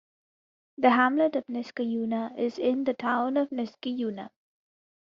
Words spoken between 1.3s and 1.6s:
of